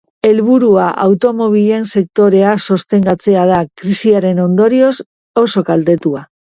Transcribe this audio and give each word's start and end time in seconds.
Helburua, 0.27 0.85
automobilen 1.03 1.85
sektorea 1.99 2.55
sostengatzea 2.67 3.47
da, 3.55 3.63
krisiaren 3.83 4.43
ondorioz 4.51 4.95
oso 5.47 5.69
kaltetua. 5.73 6.31